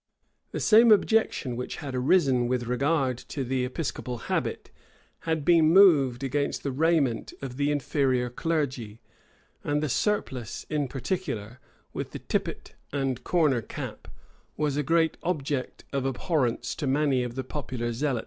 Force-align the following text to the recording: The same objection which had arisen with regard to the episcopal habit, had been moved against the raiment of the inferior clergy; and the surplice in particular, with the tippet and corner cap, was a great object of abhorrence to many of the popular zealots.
The 0.51 0.59
same 0.59 0.91
objection 0.91 1.55
which 1.55 1.75
had 1.75 1.93
arisen 1.93 2.47
with 2.47 2.63
regard 2.63 3.19
to 3.19 3.43
the 3.43 3.63
episcopal 3.65 4.17
habit, 4.31 4.71
had 5.29 5.45
been 5.45 5.69
moved 5.71 6.23
against 6.23 6.63
the 6.63 6.71
raiment 6.71 7.35
of 7.39 7.55
the 7.57 7.71
inferior 7.71 8.27
clergy; 8.31 8.99
and 9.63 9.83
the 9.83 9.89
surplice 9.89 10.65
in 10.71 10.87
particular, 10.87 11.59
with 11.93 12.13
the 12.13 12.17
tippet 12.19 12.73
and 12.91 13.23
corner 13.23 13.61
cap, 13.61 14.07
was 14.57 14.75
a 14.75 14.81
great 14.81 15.17
object 15.21 15.83
of 15.93 16.03
abhorrence 16.05 16.73
to 16.77 16.87
many 16.87 17.21
of 17.21 17.35
the 17.35 17.43
popular 17.43 17.93
zealots. 17.93 18.19